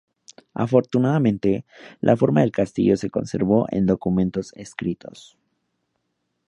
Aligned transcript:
Afortunadamente, 0.55 1.63
la 1.99 2.15
forma 2.17 2.41
del 2.41 2.49
castillo 2.51 2.97
se 2.97 3.11
conservó 3.11 3.67
en 3.69 3.85
documentos 3.85 4.51
escritos. 4.55 5.37